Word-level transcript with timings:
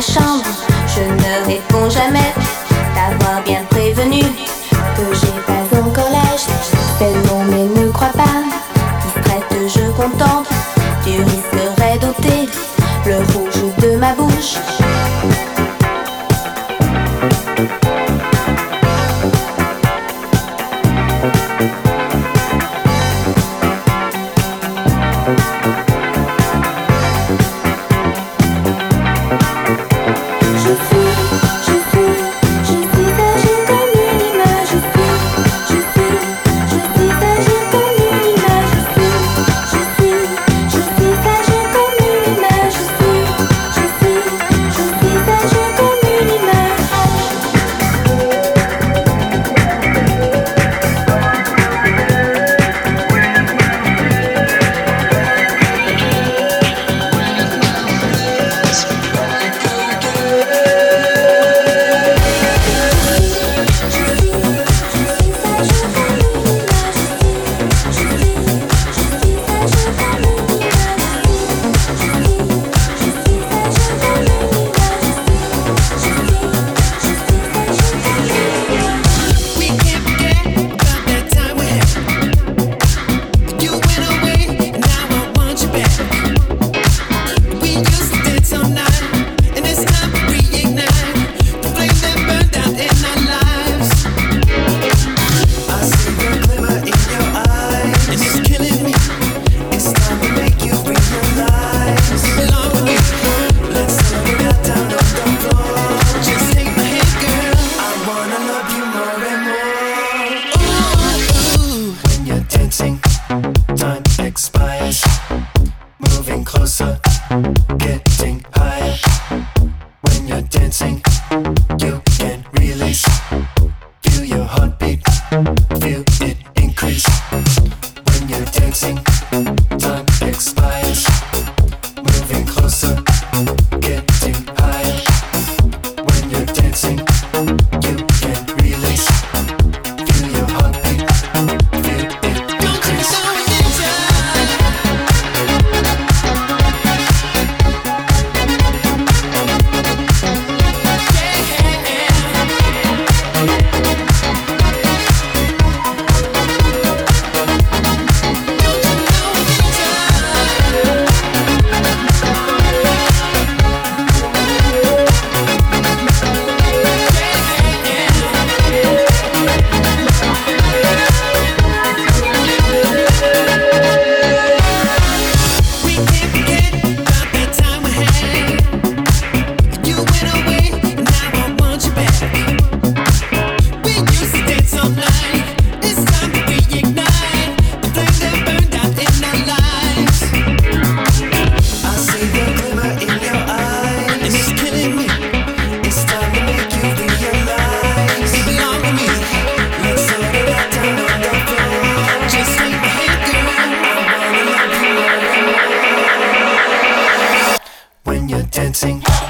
chambre, 0.00 0.46
je 0.88 1.02
ne 1.02 1.46
réponds 1.46 1.88
jamais. 1.90 2.32
T'avoir 2.94 3.42
bien 3.44 3.62
prévenu 3.70 4.20
que 4.20 5.14
j'ai 5.14 5.42
pas 5.46 5.62
mon 5.72 5.90
collège. 5.90 6.46
Tellement 6.98 7.44
mais 7.50 7.64
ne 7.80 7.90
crois 7.90 8.08
pas, 8.08 8.42
prête 9.22 9.44
je 9.68 9.90
contente, 9.92 10.46
Tu 11.04 11.22
risquerais 11.22 11.98
d'ôter 12.00 12.48
le 13.06 13.16
rouge 13.32 13.72
de 13.82 13.96
ma 13.96 14.14
bouche. 14.14 14.56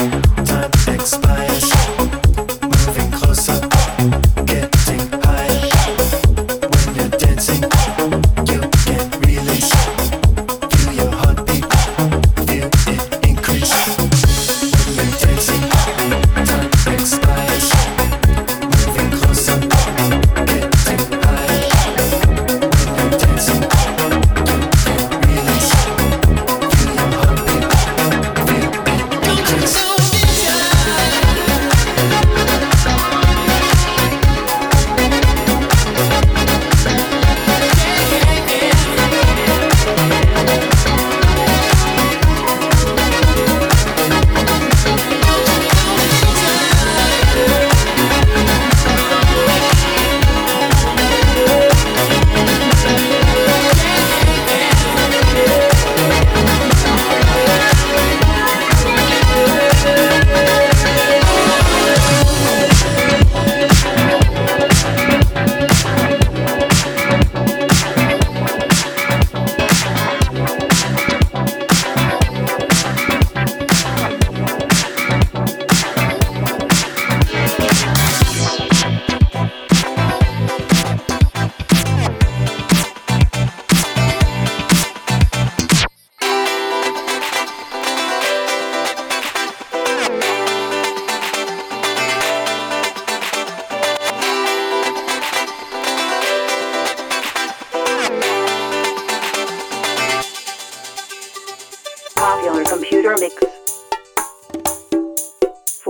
Time 0.00 0.70
expires. 0.96 1.79